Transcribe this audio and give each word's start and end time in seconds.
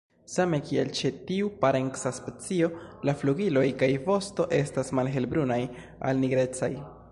Same 0.35 0.59
kiel 0.69 0.87
ĉe 0.99 1.11
tiu 1.31 1.49
parenca 1.65 2.13
specio, 2.19 2.71
la 3.09 3.15
flugiloj 3.21 3.65
kaj 3.83 3.91
vosto 4.09 4.49
estas 4.63 4.93
malhelbrunaj 5.01 5.63
al 6.09 6.27
nigrecaj. 6.27 6.75